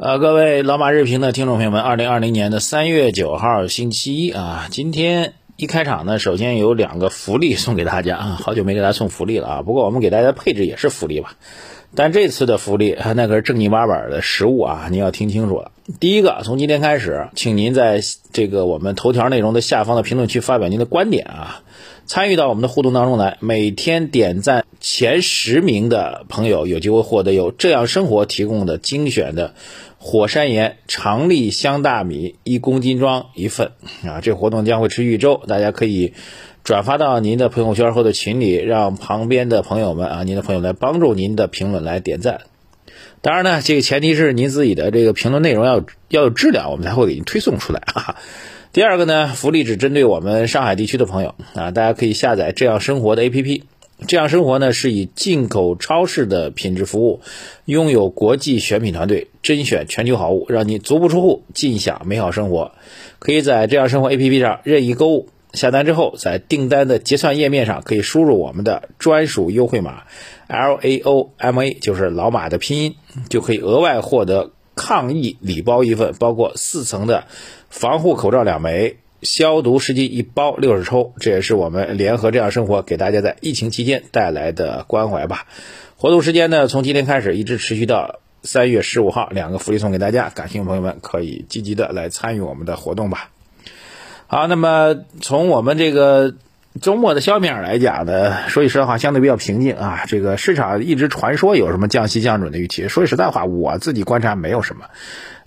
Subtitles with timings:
[0.00, 11.34] 呃，各位老马日评的听众朋友们，二零二零年的三月九号星期一啊，今天一开场呢，首先有两个福利送给大家啊，好久没给大家送福利了啊，不过我们给大家配置也是福利吧，
[11.94, 15.72] 但这次的福利那可是正经八百的实物啊，您要听清楚了。
[15.98, 18.00] 第一个，从今天开始，请您在
[18.32, 21.62] 这个我们头条内容的下方的评论区发表您的观点啊。
[22.06, 29.54] 参与到我们的互动当中来，每天点赞前十名的朋友有机会获得由这样生活提供的精选的
[29.98, 33.72] 火山岩长粒香大米一公斤装一份
[34.06, 34.20] 啊！
[34.22, 36.14] 这活动将会持续一周，大家可以
[36.64, 42.42] 转发到您的朋友圈或者群里，让旁边的朋友们啊，您的朋友来帮助您的评论来点赞。
[43.20, 48.16] 当然呢，这个前提是您自己的这个评论内容要要有质量，我们才会给您推送出来 啊。
[48.72, 53.62] 第二个呢，福利只针对我们上海地区的朋友啊，大家可以下载这样生活的 APP。
[54.06, 57.20] 这样生活呢是以进口超市的品质服务，
[57.64, 62.70] 拥有国际选品团队，甄选全球好物，让你足不出户尽享美好生活。
[63.18, 70.02] 可以在这样生活 APP 上任意购物，下单之后在订单的结算页面上可以输入我们的专属优惠码
[70.48, 72.94] LAOMA，就是老马的拼音，
[73.28, 77.24] 就可以额外获得抗疫礼包一份，包括四层的。
[77.70, 85.46] 防护口罩两枚，消毒湿巾一包，六十抽，这也是我们联合这样生活给大家在疫情期间带来的关怀吧。
[85.96, 93.30] 活动时间呢，从今天开始一直持续到三月十五号，两个福利送给大家，感兴趣朋友们可以积极的来参与我们的活动吧。
[94.30, 96.34] 好，那么从我们这个
[96.82, 100.02] 周末的消息面来讲呢，说句实在话，相对比较平静啊。
[100.06, 104.84] 这个市场一直传说有什么降息降准的预期，说句实在话，我自己观察没有什么。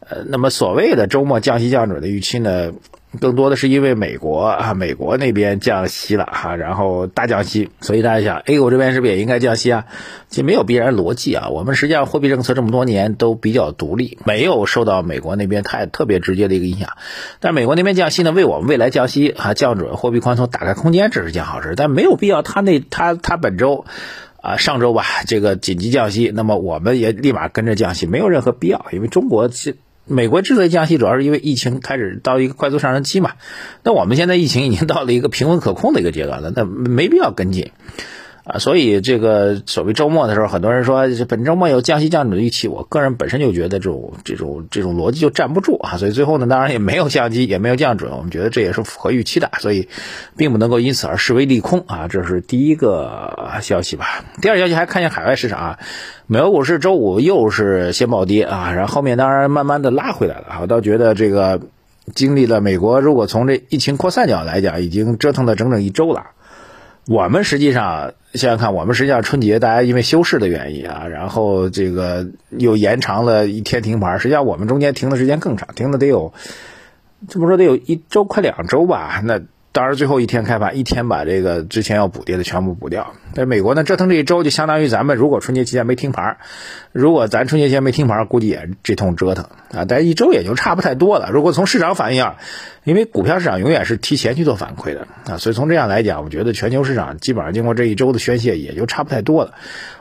[0.10, 2.72] 呃，那么所谓的周末降息降准的预期呢，
[3.20, 9.86] 更多的是因为美国啊，美国那边降息了哈，然后大降息，所以大家想，A 股这边是不是也应该降息啊？
[10.30, 11.50] 其实没有必然逻辑啊。
[11.50, 16.92] 我们实际上货币政策这么多年都比较独立，没有受到美国那边太特别直接的一个影响。
[17.42, 21.74] 但美国那边降息呢，为我们未来降息啊、降准、货币宽松打开空间，这是件好事。
[21.76, 23.84] 但没有必要，他那他他本周
[24.42, 29.76] 啊上周吧，这个紧急降息，那么我们也立马跟着降息，没有任何必要，因为中国是。
[30.12, 33.32] 美国之所以降息，主要是因为疫情开始到一个快速上升期嘛。
[33.84, 37.72] 那我们现在疫情已经到了一个平稳可控的一个阶段了，那没必要跟进。
[38.44, 49.90] 啊，所以这个所谓周末的时候，很多人说本周末有降息降准的预期，我个人本身就觉得这种这种这种逻辑就站不住啊，所以最后呢，当然也没有降息，也没有降准，我们觉得这也是符合预期的，所以
[50.38, 54.26] 并不能够因此而视为利空啊，这是第一个消息吧。
[54.42, 55.80] 第二消息还看见海外市场啊，
[56.26, 61.62] 美国股市周五又是先暴跌啊，然后后面当然慢慢的拉回来了，我倒觉得这个
[62.16, 66.32] 经历了美国如果从这疫情扩散角来讲，已经折腾了整整一周了。
[67.08, 76.34] 我们实际上想想看，我们实际上春节大家因为休市的原因啊，然后这个又延长了一天停牌，实际上我们中间停的时间更长，停的得有
[77.28, 79.42] 这么说得有一周快两周吧，那。
[79.74, 83.14] 当然，最后一天开盘，一天把这个之前要补跌的全部补掉。
[83.34, 86.40] 但美国呢，折腾这一周就相当于咱们如果春节期间没停牌，
[86.92, 89.86] 如果咱春节期间没停牌，估计也这通折腾啊。
[89.88, 91.30] 但是一周也就差不太多了。
[91.32, 92.36] 如果从市场反应啊，
[92.84, 99.54] 因为股票市场永远是提前去做反馈的啊，所以从这样来讲，我觉得全球市场基本上经过这一周的宣泄，也就差不太多了。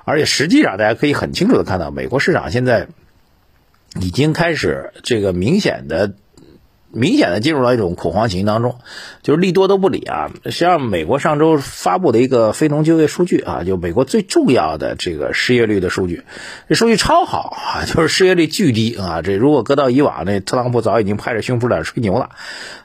[0.04, 2.88] 而且实际上，大家可以很清楚的看到，美国市场现在
[4.00, 6.14] 已经开始这个明显的。
[6.92, 8.78] 明显的进入到一种恐慌情绪当中，
[9.22, 10.30] 就是利多都不理啊。
[10.46, 16.24] 实际上，美国上周发布的一个非农就业数据啊，就美国最重要的这个失业率的数据，
[16.68, 19.22] 这数据超好啊，就是失业率巨低啊。
[19.22, 22.30] 这如果搁到以往，那特朗普早已经拍着胸脯在吹牛了，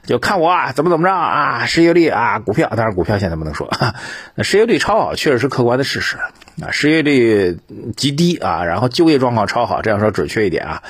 [0.04, 3.70] 就看我啊，怎么怎么着啊，失业率啊，股票，当然股票现在不能说，
[4.34, 6.30] 那 失业率超好，确实是客观的事实啊。
[6.70, 7.58] 失业率
[7.96, 10.82] 极低啊，然后就业状况超好，这样说准确一点啊。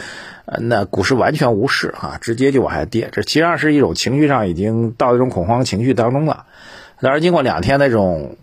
[0.60, 6.46] 那股市完全无视啊，直接就往下跌，这实际上是一种情绪上已经到一种恐慌情绪当中了。
[7.00, 8.36] 当然，经过两天那种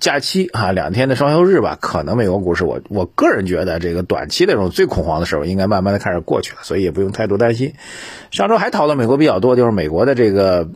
[0.00, 7.74] 假期啊，两天的双休日吧，可能美国股市，我我个人觉得这个短期那种最恐慌的时候，应该慢慢的开始过去了，所以也不用太多担心。
[8.30, 10.68] 上周还讨论美国比较多，就是美国的这个。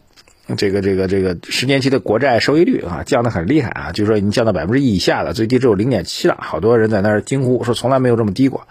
[0.57, 6.37] 这个这个这个十年期的国债收益率啊，降得很厉害啊，据说已经降到百分之一以下了，最低只有零点七了。
[6.41, 8.67] 好多人在那儿惊呼说，从来没有这么低过。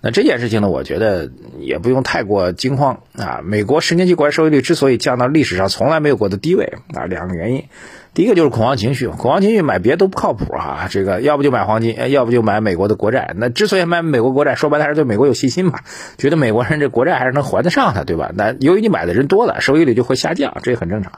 [0.00, 3.40] 那这件事情呢，我觉得也不用太过惊慌啊。
[3.42, 7.64] 美国十年期国债收益率之所以降到历史上从来没有过的低位啊，两个原因。
[8.14, 13.34] 第一个就是恐慌情绪，恐慌情绪买别的都不靠谱哈，这个要不就买黄金，要不就买美国的国债。
[13.36, 15.80] 那之所以买美国国债，说白了还是对美国有信心嘛，
[16.16, 18.30] 觉得美国人这国债还是能还得上的，对吧？
[18.32, 21.12] 那由于你买的人多了，收益率就会下降，这也很正常。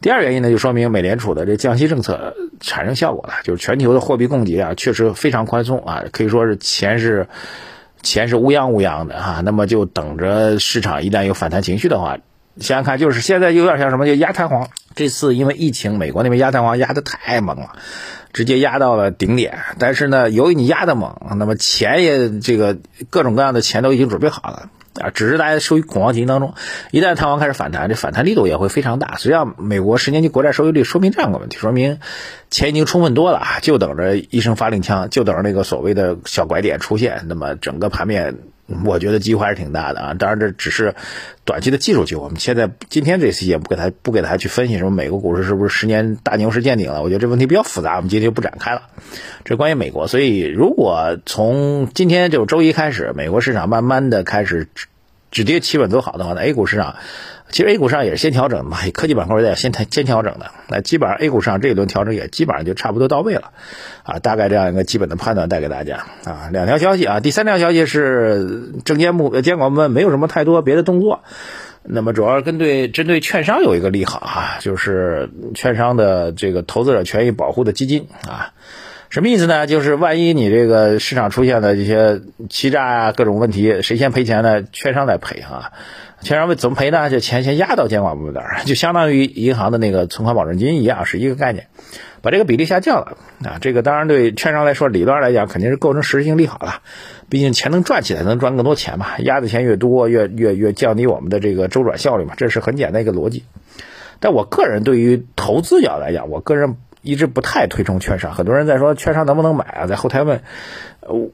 [0.00, 7.26] 第二原因呢，就说明美联储的这降息政策产生效果了，就是全球的货币供给啊，确实非常宽松啊，可以说是钱是
[8.02, 12.18] 钱是乌泱乌泱的啊，那么就等着市场一旦有反弹情绪的话，
[12.60, 14.68] 想想看，就是现在有点像什么，就压弹簧。
[15.00, 17.72] 这次因为疫情，美国那边压弹簧压的太猛了，
[18.34, 19.60] 直接压到了顶点。
[19.78, 22.76] 但是呢，由于你压的猛，那么钱也这个
[23.08, 24.68] 各种各样的钱都已经准备好了。
[25.00, 26.52] 啊，只是大家处于恐慌情绪当中，
[26.90, 29.16] 一旦弹簧开始反弹，这反弹力度也会非常大。
[29.16, 31.98] 实际上，美国十年期国债收益率说明这样个问题，说明
[32.50, 37.22] 钱已经充分多了，就等着一声发令枪，就等着那个所谓的小拐点出现。
[37.26, 38.36] 那么整个盘面。
[38.84, 40.94] 我觉得机会还是挺大的啊，当然这只是
[41.44, 42.22] 短期的技术机会。
[42.22, 48.82] 我们现在今天这期也不给他不给他去分析什么美国股市是不是十年大牛市见顶了，我觉得这问题比较复杂，我们今天就不展开了。
[49.44, 54.86] 这关于美国，所以如果从今天就周一开始，美国市场慢慢的开始止
[55.30, 56.96] 止跌企稳走好的话，那 A 股市场。
[57.50, 63.50] 其实 A 股上也是先调整的嘛，科技板块在先先调整的，那基本上 A 股上这一轮调整也基本上就差不多到位了，
[64.04, 66.48] 啊，大概这样一个基本的判断带给大家啊。
[66.52, 71.24] 两条消息啊，第三条消息是证监部监管部门没有什么太多别的动作，
[71.82, 78.52] 那么主要针对针对券商有一个利好啊，就是券商的这个投资者权益保护的基金啊，
[79.08, 79.66] 什么意思呢？
[79.66, 84.62] 就是万一你这个市场出现的这些欺诈啊各种问题，谁先赔钱呢？
[84.62, 85.72] 券商来赔啊。
[86.22, 87.08] 券商为怎么赔呢？
[87.08, 91.68] 就钱先压到监管部门那儿，就相当于银行的那个存款保证金一样，是一个概念，
[92.20, 93.58] 把这个比例下降了啊。
[93.60, 96.82] 这个当然对券商来说，理论上来讲肯定是构成实质性利好了，
[97.30, 99.18] 毕竟钱能赚起来，能赚更多钱嘛。
[99.18, 103.44] 压的钱越多，越越越降低我们的这个周转效率嘛，这是很简单一个逻辑。
[104.20, 108.34] 但我个人对于投资角来讲，我个人一直不太推崇券商。
[108.34, 110.42] 很多人在说券商能不能买啊，在后台问，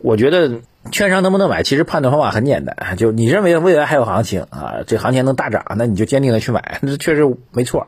[0.00, 0.61] 我觉得。
[0.91, 1.62] 券商能不能买？
[1.62, 7.23] 其实判断方法很简单，就你认为未来还有行情啊，这行情能大涨，那你就坚定的去买， 这确实
[7.53, 7.87] 没错。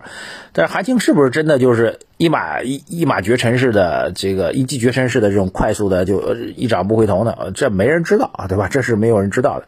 [0.52, 7.34] 但是行情是不是真的就是一马一一马绝尘似的这个一骑绝尘似的这种快速的就一涨不回头呢？
[7.54, 8.68] 这没人知道啊，对吧？
[8.68, 9.66] 这是没有人知道的。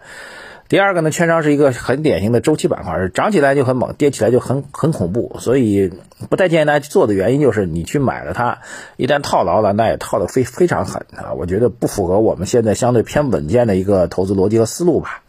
[0.71, 5.91] 第二个呢，券商是一个很典型的周期板块，涨起来就很猛，跌起来就很很恐怖，所以
[6.29, 8.59] 不太建议大家去做的原因就是你去买了它，
[8.97, 15.25] 一旦套牢了，那也套的非非常狠啊，我觉得不符合我们现在相对偏稳健的一个投资逻辑和思路吧。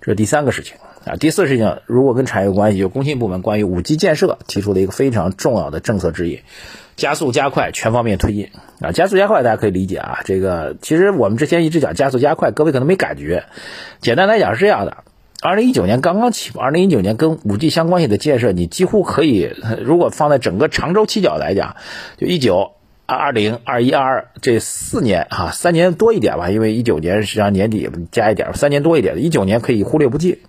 [0.00, 6.40] 这是第三个事情啊，第四事情，如果跟产业有关系，就工信部门关于五 G 建设提出了一个非常重要的政策指引。
[6.96, 8.92] 加速加快全方面推进啊！
[8.92, 13.44] 加速加快大家可以理解啊，这个其实我们之前一直讲加速加快，各位可能没感觉。
[14.00, 14.98] 简单来讲是这样的：
[15.42, 19.50] 二零一九年刚刚起步，二零一九年跟五 G 相关系的建设，你几乎可以，
[19.82, 21.74] 如果放在整个长周期角来讲，
[22.16, 22.74] 就一九、
[23.06, 30.42] 二二零、二一、二二这四年哈，三年多一点吧，因为一九年实际上年底加一点，三年多一点，一九年可以忽略不计，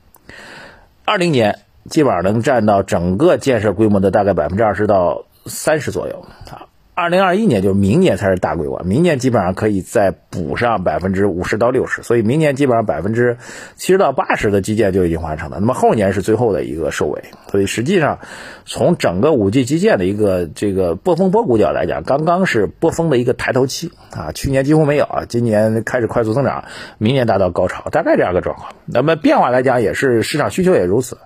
[1.06, 1.60] 二零年
[1.90, 5.26] 基本上能占到整个建设规模的大概百分之二十到。
[5.46, 13.38] 三十左右啊，二零二一年就是明年才是大规模，明年基本上可以再补上百分之五十到六十，所以明年基本上百分之
[13.76, 15.58] 七十到八十的基建就已经完成了。
[15.60, 17.22] 那么后年是最后的一个收尾，
[17.52, 18.20] 所以实际上
[18.66, 26.64] 从整个五 G 基建的一个这个波峰波谷角来讲，刚刚是波峰的一个抬头期啊，去年几乎没有啊，今年开始快速增长，
[26.98, 28.72] 明年达到高潮，大概这样个状况。
[28.86, 31.18] 那么变化来讲也是市场需求也如此。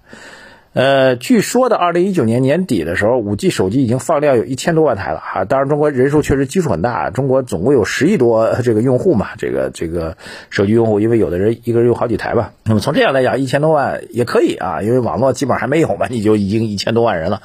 [0.73, 5.43] 呃，据说的二零一九年年底的时候，五 G 手机已经放量有一千多万台了哈。
[5.43, 10.15] 当然，中国人数确实基数很大，中国总共有十亿多这个用户嘛，这个这个
[10.51, 12.53] 手机用户，因为有的人一个人有好几台吧。
[12.65, 17.41] 那么从这样来讲，一千多万也可以啊，因为网络基本上还没有嘛，你就已经一千多万人了。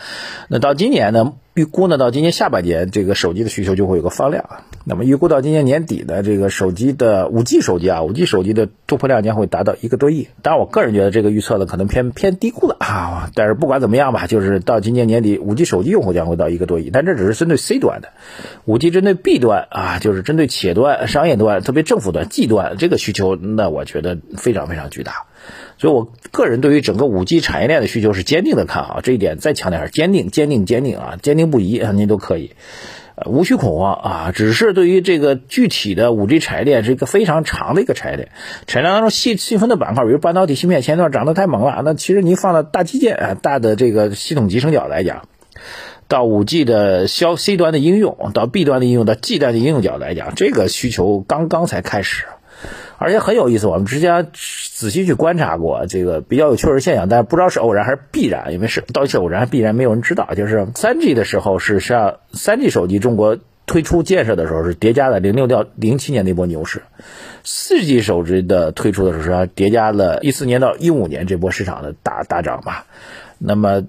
[0.49, 1.33] 那到今年呢？
[1.55, 4.45] 预估呢，到今年下半年，这个手机的需求就会有个放量。
[4.85, 10.27] 那么预估到今年年底呢，这个手机的五 G 手机啊，五 G 手机的突破量将会达到一个多亿。
[10.43, 13.31] 当然，我个人觉得这个预测呢，可能偏偏低估了啊。
[13.37, 16.91] 但是不管怎么样吧，就是到今年年底，五 G 手机用户将会到一个多亿。
[16.93, 18.09] 但这只是针对 C 端的，
[18.65, 25.27] 五 G 针对 B 端啊，就是针对企业端、商业端，特别政府端、G 端这个需求，那我觉得非常非常巨大。
[25.77, 32.53] 所以，我个人对于整个五 G 产业链的需求是坚定的看好，这一点再强调一下，坚定、坚定、坚定啊，坚定不移啊，您都可以，
[33.27, 34.33] 无需恐慌啊。
[34.35, 38.29] 只是对于这个具体的五 G 产业链是一个非常长的一个产业链，
[38.67, 45.27] 产业链当中细细分的板块，比如半导体芯片前段涨得太猛了，那其实您放到大基建啊、大的这个系统集成角来讲，
[46.07, 52.27] 到五 G 的消 C 端的应用，到 B 端的应用，到 G 端的应用角来讲，这个需求刚刚才开始。
[52.99, 60.29] 而且很有意思，我们之前仔细去观察过这个比较有趣的现象，但是不知道是偶然还是必然，因为是到底是偶然还是必然，没有人知道。
[60.35, 66.83] 就是三 G 的时候，是实际上三 G 手机中国推出建设的时候是叠加了零六到零七年那波牛市，
[67.43, 72.87] 四 G 手机的推出的时候实际上叠加了一四年到一五年这波市场的大大涨吧。
[73.39, 73.83] 那么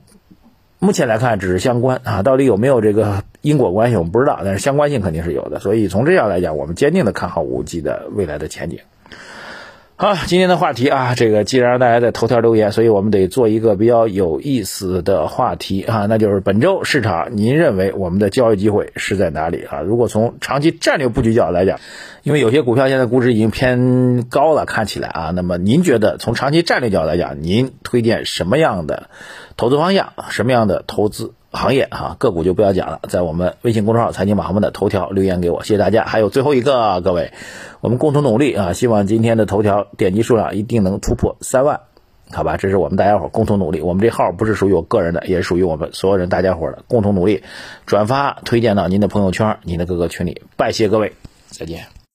[0.80, 5.60] 目前来看只是相关啊，到底有没有这个因果关系我们不知道，但是相关性肯定是有的。
[5.60, 8.80] 所以从这样来讲，我们坚定的看好五 G 的未来的前景。
[9.98, 19.80] 好，今天的话题啊，这个既然让大家在头条留言，所以我们得做一个比较有意思的话题啊，那就是本周市场，您认为我们的交易机会是在哪里啊？
[19.80, 21.80] 如果从长期战略布局角度来讲，
[22.24, 29.10] 因为有些股票现在估值已经偏高了，看起来啊，那么您觉得从长期战略角度来讲，您推荐什么样的
[29.56, 31.32] 投资方向，什么样的投资？
[31.56, 36.04] 行业哈个股就不要讲了，在我们微信公众号“财经马红们”的头条留言给我，谢谢大家。
[36.04, 37.32] 还有最后一个，各位，
[37.80, 38.74] 我们共同努力啊！
[38.74, 41.80] 希望今天的头条点击数量一定能突破三万，
[42.32, 42.58] 好吧？
[42.58, 43.82] 这是我们大家伙共同努力。
[43.82, 47.44] 我们这号不是属于我个人的，也是属于我们所有人大家伙的共同努力。
[47.86, 51.14] 转发推荐到您的朋友圈、您的各个群里，拜谢各位，
[51.48, 51.96] 再见。